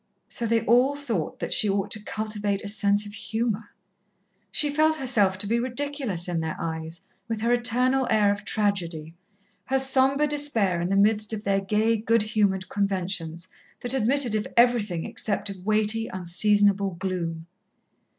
[0.27, 3.69] So they all thought that she ought to cultivate a sense of humour.
[4.49, 9.13] She felt herself to be ridiculous in their eyes, with her eternal air of tragedy,
[9.65, 13.47] her sombre despair in the midst of their gay, good humoured conventions,
[13.81, 17.45] that admitted of everything except of weighty, unseasonable gloom.